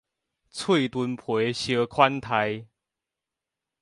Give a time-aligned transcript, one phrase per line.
[0.03, 0.09] 喙脣皮
[1.53, 2.65] 相款待